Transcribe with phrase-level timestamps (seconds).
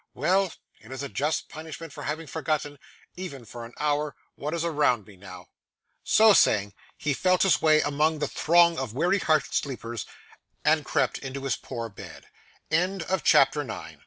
[0.15, 2.79] Well, it is a just punishment for having forgotten,
[3.15, 5.49] even for an hour, what is around me now!'
[6.03, 10.07] So saying, he felt his way among the throng of weary hearted sleepers,
[10.65, 11.47] and crept into
[12.73, 13.97] hi